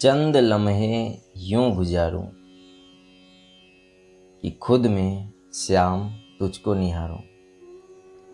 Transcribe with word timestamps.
चंद 0.00 0.36
लम्हे 0.36 1.18
यूँ 1.36 1.74
गुजारूं 1.74 2.22
कि 4.42 4.50
खुद 4.50 4.86
में 4.86 5.32
श्याम 5.54 6.08
तुझको 6.38 6.74
निहारूं। 6.74 7.16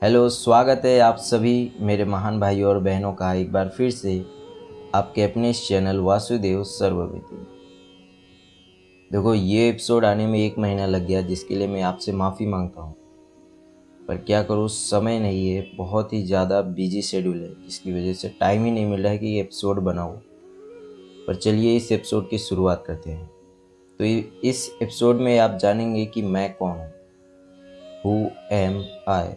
हेलो, 0.02 0.28
स्वागत 0.28 0.82
है 0.84 0.98
आप 1.00 1.16
सभी 1.16 1.72
मेरे 1.80 2.04
महान 2.04 2.40
भाइयों 2.40 2.68
और 2.70 2.78
बहनों 2.78 3.12
का 3.12 3.34
एक 3.34 3.52
बार 3.52 3.68
फिर 3.68 3.90
से 3.90 4.26
आपके 4.94 5.22
अपने 5.22 5.50
इस 5.50 5.68
चैनल 5.68 6.00
वासुदेव 6.00 6.64
सर्वविधि। 6.64 7.46
देखो, 9.12 9.34
ये 9.34 9.68
एपिसोड 9.68 10.04
आने 10.04 10.26
में 10.26 10.38
एक 10.38 10.58
महीना 10.58 10.86
लग 10.86 11.06
गया, 11.06 11.22
जिसके 11.22 11.56
लिए 11.56 11.68
मैं 11.68 11.82
आपसे 11.82 12.12
माफ़ी 12.12 12.46
माँगता 12.46 12.82
हूँ। 12.82 12.94
पर 14.08 14.16
क्या 14.16 14.42
करूँ, 14.42 14.68
समय 14.68 15.18
नहीं 15.18 15.48
है, 15.48 15.70
बहुत 15.76 16.12
ही 16.12 16.22
ज़्यादा 16.22 16.60
बिज़ी 16.60 17.02
शेड्यूल 17.02 17.42
है, 17.42 17.54
जिसकी 17.64 17.92
वजह 17.92 18.12
से 18.12 18.28
टाइम 18.28 18.64
ही 18.64 18.70
नहीं 18.70 18.86
मिल 18.86 19.00
रहा 19.00 19.12
है 19.12 19.18
कि 19.18 19.26
ये 19.26 19.40
एपिसोड 19.40 19.78
बनाऊँ। 19.78 20.20
पर 21.26 21.34
चलिए 21.34 21.76
इस 21.76 21.90
एपिसोड 21.92 22.28
की 22.30 22.38
शुरुआत 22.38 22.84
करते 22.86 23.10
हैं। 23.10 23.26
तो 24.00 24.04
इस 24.48 24.68
एपिसोड 24.82 25.16
में 25.16 25.38
आप 25.38 25.56
जानेंगे 25.58 26.04
कि 26.06 26.22
मैं 26.22 26.52
कौन 26.54 26.70
हूँ। 26.70 26.92
हु 28.04 28.30
एम 28.52 28.82
आई 29.08 29.28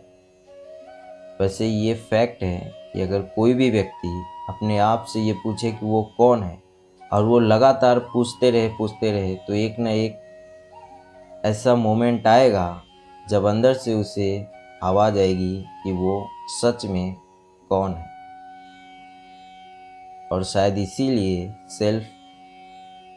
वैसे 1.41 1.67
ये 1.67 1.93
फैक्ट 2.09 2.43
है 2.43 2.91
कि 2.93 3.02
अगर 3.02 3.21
कोई 3.35 3.53
भी 3.53 3.70
व्यक्ति 3.71 4.09
अपने 4.49 4.77
आप 4.77 5.05
से 5.05 5.20
ये 5.20 5.34
पूछे 5.34 5.71
कि 5.71 5.85
वो 5.85 6.02
कौन 6.17 6.43
है, 6.43 6.62
और 7.02 7.23
वो 7.23 7.39
लगातार 7.39 7.99
पूछते 8.13 8.51
रहे 8.51 8.67
पूछते 8.70 9.12
रहे 9.12 9.35
तो 9.35 9.54
एक 9.54 9.79
ना 9.79 9.91
एक 9.91 10.21
ऐसा 11.45 11.76
मोमेंट 11.76 12.27
आएगा 12.27 12.84
जब 13.29 13.45
अंदर 13.45 13.73
से 13.73 13.93
उसे 13.93 14.45
आवाज़ 14.84 15.20
आएगी 15.20 15.63
कि 15.84 15.91
वो 15.91 16.26
सच 16.51 16.85
में 16.85 17.15
कौन 17.70 17.93
है। 17.93 18.16
और 20.31 20.44
शायद 20.44 20.77
इसीलिए 20.77 21.54
सेल्फ 21.67 22.04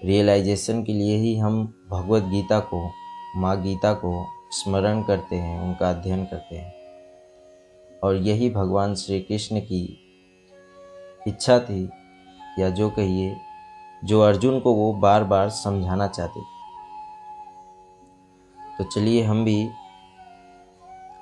रियलाइजेशन 0.05 0.83
के 0.83 0.93
लिए 0.93 1.17
ही 1.17 1.37
हम 1.37 1.87
भगवत 1.91 2.23
गीता 2.23 2.61
को, 2.61 2.91
माँ 3.37 3.63
गीता 3.63 3.93
को 3.93 4.27
स्मरण 4.51 5.03
करते 5.03 5.37
हैं, 5.37 5.61
उनका 5.61 5.91
अध्ययन 5.91 6.25
करते 6.25 6.57
हैं। 6.57 6.75
और 8.05 8.17
यही 8.17 8.51
भगवान 8.51 8.95
श्री 8.95 9.21
कृष्ण 9.21 9.61
की 9.61 9.99
इच्छा 11.29 11.59
थी, 11.59 11.91
या 12.59 12.71
जो 12.71 12.91
कहिए, 12.91 13.37
जो 14.05 14.21
अर्जुन 14.21 14.61
को 14.61 14.75
वो 14.75 14.93
बार 14.93 15.25
बार 15.25 15.51
समझाना 15.51 16.07
चाहते 16.07 16.41
थे। 16.41 16.45
तो 18.79 18.85
चलिए 18.85 19.23
हम 19.23 19.45
भी 19.45 19.71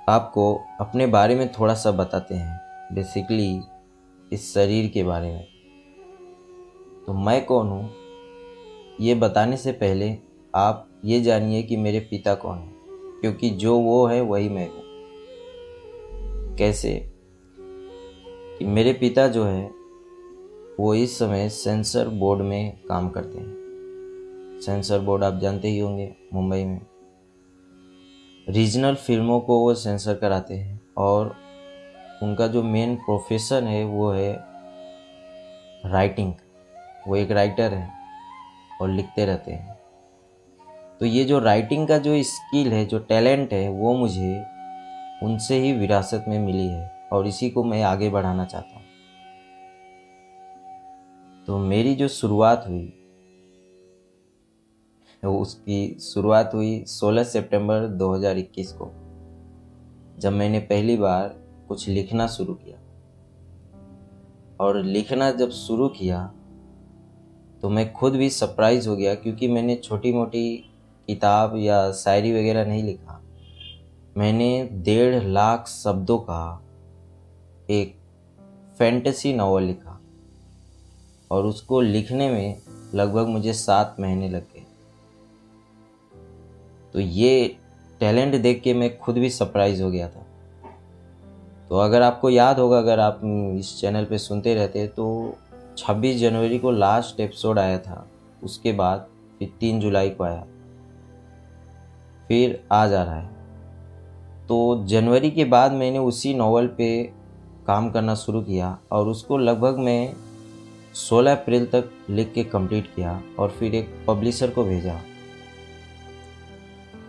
आपको 0.08 0.60
अपने 0.80 1.06
बारे 1.06 1.34
में 1.34 1.52
थोड़ा 1.52 1.74
सा 1.74 1.90
बताते 1.90 2.34
हैं 2.34 2.60
बेसिकली 2.92 3.62
इस 4.32 4.54
शरीर 4.54 4.90
के 4.90 5.02
बारे 5.02 5.32
में। 5.32 5.57
तो 7.08 7.14
मैं 7.14 7.44
कौन 7.44 7.68
हूँ? 7.68 7.90
ये 9.00 9.14
बताने 9.14 9.56
से 9.56 9.72
पहले 9.72 10.16
आप 10.54 10.88
ये 11.04 11.20
जानिए 11.20 11.62
कि 11.62 11.76
मेरे 11.76 12.00
पिता 12.00 12.34
कौन 12.34 12.58
हैं, 12.58 12.74
क्योंकि 13.20 13.50
जो 13.50 13.78
वो 13.78 14.06
है 14.06 14.20
वही 14.20 14.48
मैं 14.48 14.68
हूँ। 14.68 14.82
कैसे? 16.56 17.12
कि 18.58 18.64
मेरे 18.64 18.92
पिता 18.92 19.28
जो 19.28 19.44
है, 19.44 19.70
वो 20.80 20.94
इस 20.94 21.18
समय 21.18 21.48
सेंसर 21.48 22.08
बोर्ड 22.08 22.40
में 22.40 22.78
काम 22.88 23.08
करते 23.08 23.38
हैं। 23.38 23.54
सेंसर 24.66 24.98
बोर्ड 24.98 25.24
आप 25.24 25.38
जानते 25.38 25.68
ही 25.68 25.78
होंगे 25.78 26.16
मुंबई 26.34 26.64
में। 26.64 26.80
रीजनल 28.48 28.94
फ़िल्मों 28.94 29.40
को 29.40 29.58
वो 29.58 29.74
सेंसर 29.74 30.14
कराते 30.14 30.54
हैं 30.54 30.80
और 30.96 31.36
उनका 32.22 32.46
जो 32.46 32.62
मेन 32.62 32.96
प्रोफेशन 32.96 33.64
है 33.64 33.84
वो 33.84 34.10
है 34.10 34.44
राइटिंग। 35.86 36.34
वो 37.08 37.16
एक 37.16 37.30
राइटर 37.30 37.74
है 37.74 37.90
और 38.80 38.88
लिखते 38.88 39.24
रहते 39.24 39.52
हैं। 39.52 39.78
तो 41.00 41.06
ये 41.06 41.24
जो 41.24 41.38
राइटिंग 41.38 41.88
का 41.88 41.98
जो 41.98 42.22
स्किल 42.22 42.72
है, 42.72 42.84
जो 42.84 42.98
टैलेंट 42.98 43.52
है, 43.52 43.68
वो 43.68 43.94
मुझे 43.94 44.44
उनसे 45.22 45.58
ही 45.58 45.72
विरासत 45.72 46.24
में 46.28 46.38
मिली 46.38 46.66
है 46.66 47.08
और 47.12 47.26
इसी 47.26 47.50
को 47.50 47.64
मैं 47.64 47.82
आगे 47.82 48.10
बढ़ाना 48.10 48.44
चाहता 48.44 48.76
हूँ। 48.76 48.84
तो 51.46 51.58
मेरी 51.58 51.94
जो 51.94 52.08
शुरुआत 52.08 52.64
हुई 52.68 52.94
उसकी 55.24 55.98
शुरुआत 55.98 56.50
हुई 56.54 56.84
16 56.84 57.22
सितंबर 57.22 57.86
2021 57.86 58.72
को, 58.72 58.86
जब 60.18 60.32
मैंने 60.32 60.58
पहली 60.58 60.96
बार 60.96 61.28
कुछ 61.68 61.88
लिखना 61.88 62.26
शुरू 62.26 62.54
किया। 62.54 62.78
और 64.60 64.82
लिखना 64.82 65.30
जब 65.30 65.50
शुरू 65.50 65.88
किया 65.88 66.34
तो 67.62 67.68
मैं 67.68 67.92
खुद 67.92 68.12
भी 68.12 68.30
सरप्राइज़ 68.30 68.88
हो 68.88 68.96
गया 68.96 69.14
क्योंकि 69.14 69.48
मैंने 69.48 69.74
छोटी 69.74 70.12
मोटी 70.12 70.56
किताब 71.08 71.56
या 71.56 71.92
शायरी 71.92 72.32
वगैरह 72.32 72.64
नहीं 72.64 72.82
लिखा। 72.82 73.20
मैंने 74.16 74.68
डेढ़ 74.72 75.22
लाख 75.24 75.68
शब्दों 75.68 76.18
का 76.18 76.62
एक 77.70 77.94
फैंटेसी 78.78 79.32
नावल 79.32 79.62
लिखा 79.62 80.00
और 81.30 81.46
उसको 81.46 81.80
लिखने 81.80 82.30
में 82.30 82.56
लगभग 82.94 83.26
मुझे 83.26 83.52
सात 83.52 83.96
महीने 84.00 84.28
लग 84.28 84.42
गए। 84.42 84.64
तो 86.92 87.00
ये 87.00 87.56
टैलेंट 88.00 88.34
देख 88.42 88.60
के 88.62 88.74
मैं 88.74 88.98
खुद 88.98 89.18
भी 89.18 89.30
सरप्राइज़ 89.30 89.82
हो 89.82 89.90
गया 89.90 90.08
था। 90.08 90.24
तो 91.68 91.78
अगर 91.78 92.02
आपको 92.02 92.30
याद 92.30 92.58
होगा, 92.58 92.78
अगर 92.78 93.00
आप 93.00 93.20
इस 93.58 93.80
चैनल 93.80 94.04
पे 94.04 94.18
सुनते 94.18 94.54
रहते 94.54 94.86
तो 94.86 95.36
26 95.78 96.16
जनवरी 96.16 96.58
को 96.58 96.70
लास्ट 96.70 97.20
एपिसोड 97.20 97.58
आया 97.58 97.78
था। 97.78 98.10
उसके 98.42 98.72
बाद 98.72 99.06
फिर 99.38 99.52
तीन 99.60 99.80
जुलाई 99.80 100.10
को 100.10 100.24
आया। 100.24 100.46
फिर 102.28 102.64
आज 102.72 102.94
आ 102.94 103.02
रहा 103.02 103.20
है। 103.20 103.30
तो 104.46 104.86
जनवरी 104.86 105.30
के 105.30 105.44
बाद 105.44 105.72
मैंने 105.72 105.98
उसी 105.98 106.34
नावल 106.34 106.66
पे 106.66 107.04
काम 107.66 107.90
करना 107.90 108.14
शुरू 108.14 108.42
किया 108.42 108.78
और 108.92 109.08
उसको 109.08 109.38
लगभग 109.38 109.78
मैं 109.78 110.14
16 110.94 111.32
अप्रैल 111.32 111.66
तक 111.66 111.90
लिख 112.10 112.32
के 112.32 112.44
कंप्लीट 112.44 112.94
किया 112.94 113.22
और 113.38 113.50
फिर 113.50 113.74
एक 113.74 114.04
पब्लिशर 114.06 114.50
को 114.50 114.64
भेजा। 114.64 114.94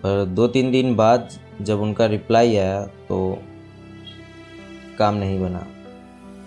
पर 0.04 0.26
दो 0.26 0.48
तीन 0.48 0.72
दिन 0.72 0.96
बाद 0.96 1.30
जब 1.62 1.82
उनका 1.82 2.06
रिप्लाई 2.06 2.56
आया 2.56 2.86
तो 2.86 3.38
काम 5.00 5.16
नहीं 5.16 5.42
बना। 5.42 5.68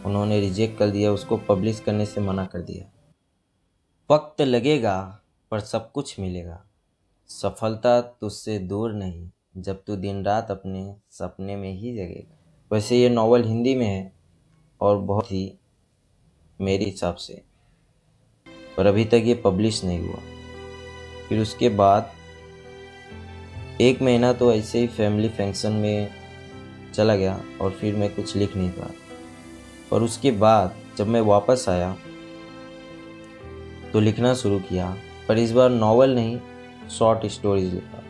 उन्होंने 0.07 0.41
रिजेक्ट 0.41 0.79
कर 0.79 0.91
दिया, 0.91 1.13
उसको 1.13 1.37
पब्लिश 1.37 1.81
करने 1.81 2.07
से 2.07 2.21
मना 2.21 2.47
कर 2.47 2.61
दिया। 2.61 2.93
वक्त 4.15 4.43
लगेगा, 4.43 5.21
पर 5.51 5.61
सब 5.61 5.93
कुछ 5.93 6.21
मिलेगा। 6.21 6.65
सफलता 7.29 8.01
तुझसे 8.01 8.59
दूर 8.59 8.93
नहीं, 8.93 9.31
जब 9.57 9.85
तू 9.85 9.97
दिन 9.97 10.25
रात 10.25 10.51
अपने 10.51 10.97
सपने 11.11 11.57
में 11.57 11.73
ही 11.73 11.93
जगेगा। 11.93 12.39
वैसे 12.73 12.99
ये 12.99 13.09
नावल 13.09 13.45
हिंदी 13.45 13.75
में 13.75 13.87
है, 13.87 14.13
और 14.81 14.99
बहुत 14.99 15.33
ही 15.33 15.59
मेरे 16.61 16.85
हिसाब 16.85 17.15
से। 17.15 17.43
पर 18.77 18.87
अभी 18.87 19.05
तक 19.05 19.23
ये 19.25 19.35
पब्लिश 19.35 19.85
नहीं 19.85 20.01
हुआ। 20.01 20.19
फिर 21.29 21.41
उसके 21.41 21.69
बाद, 21.69 22.11
एक 23.81 24.03
महीना 24.03 24.33
तो 24.33 24.53
ऐसे 24.53 24.79
ही 24.79 24.87
फैमिली 24.87 25.29
फ़ंक्शन 25.29 25.73
में 25.73 26.11
चला 26.95 27.17
गया, 27.17 27.45
और 27.61 27.71
फिर 27.71 27.97
मैं 27.97 28.15
कुछ 28.15 28.37
लिख 28.37 28.57
नहीं 28.57 28.71
पाया। 28.71 29.02
और 29.93 30.03
उसके 30.03 30.31
बाद 30.31 30.75
जब 30.99 31.07
मैं 31.07 31.21
वापस 31.21 31.65
आया 31.69 31.95
तो 33.93 34.01
लिखना 34.01 34.33
शुरू 34.35 34.59
किया, 34.61 34.95
पर 35.29 35.39
इस 35.39 35.53
बार 35.53 35.71
नावल 35.71 36.15
नहीं 36.15 36.39
शॉर्ट 36.91 37.27
स्टोरीज 37.27 37.73
लिखा। 37.75 38.03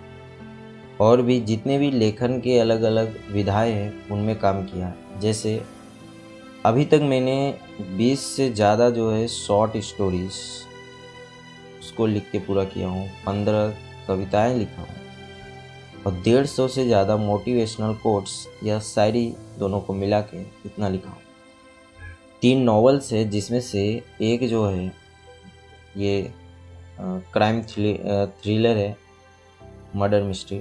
और 1.01 1.23
भी 1.23 1.39
जितने 1.41 1.79
भी 1.79 1.91
लेखन 1.91 2.39
के 2.41 2.59
अलग 2.59 2.83
अलग 2.83 3.17
विधाएँ 3.33 3.73
हैं, 3.73 4.09
उनमें 4.11 4.39
काम 4.39 4.63
किया। 4.65 4.93
जैसे, 5.21 5.61
अभी 6.67 6.85
तक 6.85 7.01
मैंने 7.03 7.55
20 7.99 8.27
से 8.27 8.49
ज़्यादा 8.51 8.89
जो 8.91 9.11
है 9.11 9.27
शॉर्ट 9.29 9.77
स्टोरीज 9.85 10.39
उसको 11.81 12.07
लिख 12.07 12.31
के 12.33 12.39
पूरा 12.39 12.65
किया 12.65 12.89
हूँ, 12.89 13.09
पंद्रह 13.27 13.75
कविताएँ 14.09 14.57
लिखा 14.59 14.83
हूँ। 14.83 15.01
और 16.07 16.13
डेढ़ 16.15 16.47
सौ 16.47 16.69
से 16.69 16.85
ज़्यादा 16.87 17.17
मोटिवेशनल 17.17 17.95
कोट्स 17.95 18.47
या 18.65 18.79
शायरी 18.85 19.27
दोनों 19.59 19.81
को 19.81 19.95
मिला 19.95 20.21
के 20.23 20.41
इतना 20.67 20.89
लिखा 20.89 21.11
हूँ। 21.11 21.21
तीन 22.43 22.63
नॉवेल्स 22.63 23.13
है, 23.13 23.25
जिसमें 23.31 23.61
से 23.61 23.83
एक 24.23 24.47
जो 24.49 24.65
है, 24.67 24.93
ये 25.97 26.33
क्राइम 27.01 27.63
थ्रिलर 27.63 28.77
है 28.77 28.97
मर्डर 29.97 30.23
मिस्ट्री 30.23 30.61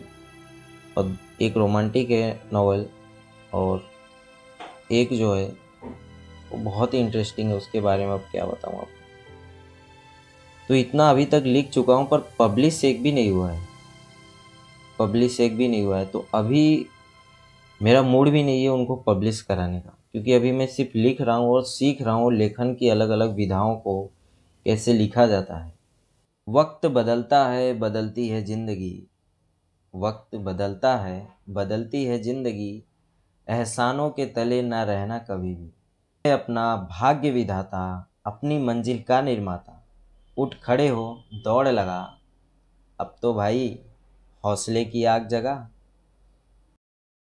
और 0.98 1.16
एक 1.42 1.57
रोमांटिक 1.57 2.10
है 2.12 2.42
नावल 2.54 2.86
और 3.54 3.83
एक 4.92 5.13
जो 5.13 5.33
है, 5.36 5.45
वो 6.51 6.57
बहुत 6.60 6.94
ही 6.94 7.00
इंटरेस्टिंग 7.00 7.50
है, 7.50 7.56
उसके 7.56 7.80
बारे 7.81 8.06
में 8.06 8.13
अब 8.13 8.25
क्या 8.31 8.45
बताऊँ 8.45 8.75
आपको। 8.75 9.00
तो 10.69 10.75
इतना 10.75 11.10
अभी 11.10 11.25
तक 11.25 11.44
लिख 11.45 11.69
चुका 11.69 11.94
हूँ, 11.94 12.07
पर 12.07 12.19
पब्लिश 12.39 12.84
एक 12.86 13.01
भी 13.04 13.12
नहीं 13.12 13.31
हुआ 13.31 13.51
है। 13.51 13.68
पब्लिश 15.00 15.39
एक 15.39 15.56
भी 15.57 15.68
नहीं 15.68 15.84
हुआ 15.84 15.98
है 15.98 16.06
तो 16.06 16.25
अभी 16.36 16.86
मेरा 17.81 18.01
मूड 18.04 18.30
भी 18.30 18.44
नहीं 18.44 18.63
है 18.63 18.69
उनको 18.69 18.95
पब्लिश 18.98 19.42
कराने 19.42 19.80
का। 19.80 19.98
क्योंकि 20.13 20.34
अभी 20.34 20.52
मैं 20.52 20.68
सिर्फ़ 20.68 20.98
लिख 20.98 21.22
रहा 21.22 21.36
हूँ 21.36 21.50
और 21.50 21.63
सीख 21.63 22.02
रहा 22.02 22.13
हूँ 22.13 22.34
लेखन 22.34 22.74
की 22.75 22.90
अलग 22.90 23.10
अलग 23.10 23.36
विधाओं 23.36 23.75
को, 23.75 24.12
कैसे 24.66 24.94
लिखा 24.94 25.25
जाता 25.25 25.58
है। 25.58 25.74
वक्त 26.50 26.86
बदलता 26.86 27.48
है, 27.48 27.80
बदलती 27.80 28.28
है 28.28 28.44
ज़िंदगी। 28.44 29.08
वक्त 29.96 30.36
बदलता 30.36 30.98
है, 30.98 31.28
बदलती 31.50 32.06
है 32.06 32.19
ज़िंदगी। 32.19 32.84
एहसानों 33.50 34.10
के 34.10 34.25
तले 34.25 34.62
ना 34.62 34.84
रहना 34.84 35.19
कभी 35.19 35.56
भी। 35.56 36.31
अपना 36.31 36.75
भाग्य 36.75 37.31
विधाता, 37.31 38.12
अपनी 38.25 38.60
मंजिल 38.60 39.02
का 39.02 39.22
निर्माता। 39.22 39.86
उठ 40.38 40.56
खड़े 40.63 40.88
हो, 40.88 41.24
दौड़ 41.34 41.68
लगा। 41.68 42.18
अब 43.00 43.16
तो 43.22 43.34
भाई, 43.34 43.80
हौसले 44.46 44.86
की 44.86 45.04
आग 45.04 45.28
जगा। 45.28 45.69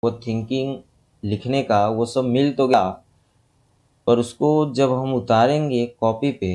वो 0.03 0.11
थिंकिंग 0.11 0.81
लिखने 1.23 1.61
का, 1.63 1.87
वो 1.87 2.05
सब 2.05 2.23
मिल 2.25 2.51
तो 2.53 2.67
गया। 2.67 2.89
पर 4.07 4.19
उसको 4.19 4.73
जब 4.73 4.93
हम 4.93 5.13
उतारेंगे 5.13 5.85
कॉपी 5.99 6.31
पे 6.31 6.51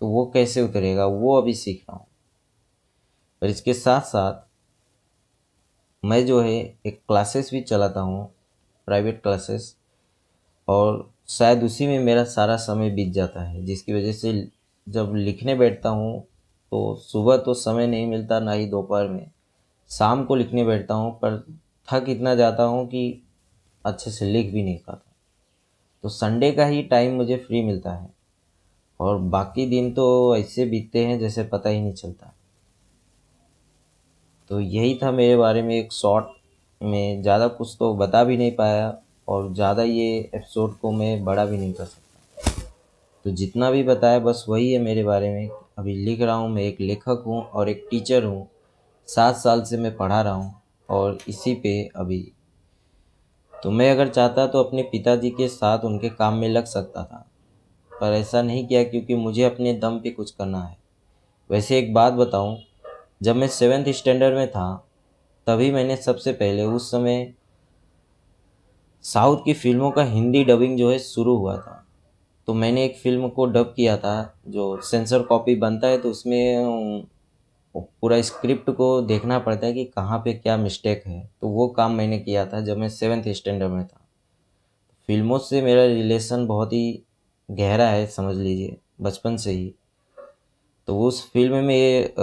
तो 0.00 0.06
वो 0.06 0.24
कैसे 0.34 0.62
उतरेगा, 0.62 1.06
वो 1.06 1.36
अभी 1.36 1.54
सीख 1.54 1.80
रहा 1.80 1.96
हूँ। 1.96 2.06
पर 3.42 3.46
इसके 3.46 3.74
साथ 3.74 4.00
साथ 4.00 4.46
मैं 6.02 6.24
जो 6.26 6.40
है, 6.40 6.54
एक 6.86 7.00
क्लासेस 7.08 7.50
भी 7.52 7.60
चलाता 7.60 8.00
हूँ 8.00 8.28
प्राइवेट 8.88 9.22
क्लासेस 9.22 9.74
और 10.68 11.08
शायद 11.28 11.62
उसी 11.64 11.86
में 11.86 11.98
मेरा 11.98 12.24
सारा 12.24 12.56
समय 12.56 12.90
बीत 12.90 13.12
जाता 13.12 13.42
है, 13.42 13.64
जिसकी 13.64 13.92
वजह 13.94 14.12
से 14.12 14.32
जब 14.86 15.12
लिखने 15.16 15.54
बैठता 15.54 15.88
हूँ 15.88 16.20
तो 16.72 16.94
सुबह 16.96 17.36
तो 17.36 17.54
समय 17.54 17.86
नहीं 17.86 18.06
मिलता 18.06 18.38
ना 18.40 18.52
ही 18.52 18.66
दोपहर 18.66 19.08
में। 19.08 19.30
शाम 19.90 20.24
को 20.24 20.34
लिखने 20.34 20.64
बैठता 20.64 20.94
हूँ, 20.94 21.12
पर 21.14 21.44
थक 21.88 22.08
इतना 22.08 22.34
जाता 22.34 22.62
हूँ 22.62 22.86
कि 22.86 23.22
अच्छे 23.88 24.10
से 24.10 24.26
लिख 24.26 24.52
भी 24.52 24.62
नहीं 24.62 24.78
पाता। 24.78 25.12
तो 26.04 26.08
संडे 26.08 26.50
का 26.52 26.66
ही 26.66 26.82
टाइम 26.82 27.14
मुझे 27.14 27.36
फ्री 27.38 27.62
मिलता 27.62 27.92
है। 27.92 28.08
और 29.00 29.18
बाकी 29.28 29.66
दिन 29.66 29.92
तो 29.92 30.36
ऐसे 30.36 30.64
बीतते 30.66 31.04
हैं 31.06 31.18
जैसे 31.18 31.42
पता 31.44 31.70
ही 31.70 31.80
नहीं 31.80 31.92
चलता। 31.92 32.32
तो 34.50 34.60
यही 34.60 34.98
था 35.02 35.10
मेरे 35.10 35.36
बारे 35.36 35.62
में 35.62 35.74
एक 35.76 35.92
शॉर्ट 35.92 36.26
में। 36.80 37.22
ज़्यादा 37.22 37.48
कुछ 37.48 37.76
तो 37.78 37.94
बता 37.94 38.22
भी 38.24 38.36
नहीं 38.36 38.52
पाया 38.52 38.96
और 39.28 39.52
ज़्यादा 39.54 39.82
ये 39.82 40.18
एपिसोड 40.34 40.78
को 40.78 40.92
मैं 40.92 41.24
बड़ा 41.24 41.44
भी 41.44 41.56
नहीं 41.56 41.72
कर 41.72 41.84
सकता। 41.84 42.62
तो 43.24 43.30
जितना 43.30 43.70
भी 43.70 43.82
बताया 43.82 44.18
बस 44.18 44.44
वही 44.48 44.72
है 44.72 44.78
मेरे 44.78 45.04
बारे 45.04 45.30
में। 45.30 45.48
अभी 45.78 45.94
लिख 45.96 46.20
रहा 46.20 46.34
हूँ 46.34 46.48
मैं, 46.50 46.62
एक 46.62 46.80
लेखक 46.80 47.22
हूँ 47.26 47.42
और 47.42 47.68
एक 47.68 47.86
टीचर 47.90 48.24
हूँ। 48.24 48.48
सात 49.08 49.36
साल 49.36 49.62
से 49.62 49.76
मैं 49.76 49.96
पढ़ा 49.96 50.20
रहा 50.22 50.32
हूँ 50.32 50.54
और 50.88 51.18
इसी 51.28 51.54
पे 51.54 51.72
अभी 51.96 52.20
तो 53.62 53.70
मैं 53.70 53.90
अगर 53.90 54.08
चाहता 54.08 54.46
तो 54.46 54.62
अपने 54.62 54.82
पिताजी 54.82 55.30
के 55.30 55.48
साथ 55.48 55.84
उनके 55.84 56.08
काम 56.08 56.34
में 56.34 56.48
लग 56.48 56.64
सकता 56.64 57.04
था। 57.04 57.24
पर 57.92 58.12
ऐसा 58.12 58.42
नहीं 58.42 58.66
किया 58.66 58.82
क्योंकि 58.84 59.14
मुझे 59.14 59.42
अपने 59.44 59.72
दम 59.72 59.98
पे 59.98 60.10
कुछ 60.10 60.30
करना 60.30 60.62
है। 60.62 60.76
वैसे 61.50 61.78
एक 61.78 61.92
बात 61.94 62.12
बताऊँ, 62.12 62.56
जब 63.22 63.36
मैं 63.36 63.48
सेवेंथ 63.48 63.92
स्टैंडर्ड 63.92 64.34
में 64.34 64.50
था, 64.50 64.84
तभी 65.46 65.70
मैंने 65.70 65.96
सबसे 65.96 66.32
पहले 66.32 66.64
उस 66.64 66.90
समय 66.90 67.32
साउथ 69.04 69.44
की 69.44 69.52
फ़िल्मों 69.52 69.90
का 69.90 70.02
हिंदी 70.02 70.44
डबिंग 70.44 70.78
जो 70.78 70.90
है 70.90 70.98
शुरू 70.98 71.36
हुआ 71.36 71.56
था। 71.56 71.84
तो 72.48 72.54
मैंने 72.54 72.84
एक 72.84 72.96
फ़िल्म 72.96 73.28
को 73.28 73.46
डब 73.46 73.72
किया 73.76 73.96
था, 73.96 74.34
जो 74.48 74.80
सेंसर 74.80 75.22
कॉपी 75.22 75.54
बनता 75.56 75.86
है 75.86 75.98
तो 75.98 76.10
उसमें 76.10 77.06
पूरा 77.74 78.20
स्क्रिप्ट 78.22 78.70
को 78.70 79.00
देखना 79.02 79.38
पड़ता 79.38 79.66
है 79.66 79.72
कि 79.72 79.84
कहाँ 79.84 80.18
पे 80.18 80.32
क्या 80.32 80.56
मिस्टेक 80.56 81.02
है। 81.06 81.20
तो 81.40 81.48
वो 81.48 81.66
काम 81.68 81.92
मैंने 81.92 82.18
किया 82.18 82.44
था 82.46 82.60
जब 82.60 82.76
मैं 82.76 82.88
सेवन्थ 82.88 83.28
स्टैंडर्ड 83.28 83.72
में 83.72 83.86
था। 83.86 84.00
फ़िल्मों 85.08 85.38
से 85.38 85.62
मेरा 85.62 85.84
रिलेशन 85.84 86.46
बहुत 86.46 86.72
ही 86.72 87.02
गहरा 87.48 87.88
है, 87.88 88.06
समझ 88.06 88.36
लीजिए, 88.36 88.76
बचपन 89.00 89.36
से 89.36 89.50
ही। 89.50 89.74
तो 90.88 90.98
उस 91.00 91.30
फ़िल्म 91.30 91.64
में 91.64 91.74
ये 91.76 92.14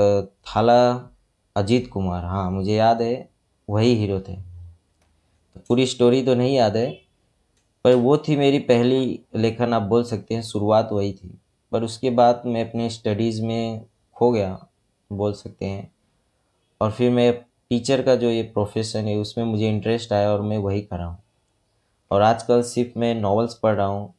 थाला 0.48 1.12
अजीत 1.56 1.90
कुमार 1.92 2.24
हाँ 2.24 2.50
मुझे 2.52 2.74
याद 2.74 3.02
है, 3.02 3.30
वही 3.68 3.96
हीरो 3.96 4.20
थे। 4.20 4.36
तो 4.36 5.62
पूरी 5.68 5.86
स्टोरी 5.86 6.22
तो 6.24 6.36
नहीं 6.36 6.56
याद 6.56 6.78
है, 6.78 6.90
पर 7.86 7.96
वो 7.96 8.18
थी 8.18 8.36
मेरी 8.36 8.60
पहली 8.60 9.20
लेखन, 9.36 9.74
आप 9.74 9.82
बोल 9.82 10.04
सकते 10.04 10.36
हैं, 10.36 10.42
शुरुआत 10.42 10.90
वही 10.92 11.14
थी। 11.14 11.38
पर 11.72 11.84
उसके 11.84 12.10
बाद 12.10 12.42
मैं 12.46 12.70
अपने 12.70 12.90
स्टडीज़ 12.90 13.42
में 13.42 13.86
खो 14.16 14.32
गया। 14.32 14.68
बोल 15.18 15.34
सकते 15.34 15.66
हैं। 15.66 15.92
और 16.82 16.92
फिर 16.92 17.12
मैं 17.12 17.34
टीचर 17.70 18.02
का 18.02 18.16
जो 18.16 18.30
ये 18.30 18.44
प्रोफेशन 18.44 19.06
है, 19.06 19.18
उसमें 19.18 19.46
मुझे 19.46 19.70
इंटरेस्ट 19.70 20.14
आया 20.14 20.32
और 20.32 20.42
मैं 20.42 20.58
वही 20.58 20.82
कर 20.82 20.98
रहा 20.98 21.08
हूँ। 21.08 21.24
और 22.12 22.22
आजकल 22.22 22.62
सिर्फ़ 22.62 23.00
मैं 23.00 23.16
नॉवेल्स 23.16 23.54
पढ़ 23.54 23.76
रहा 23.76 23.88
हूँ 23.88 24.15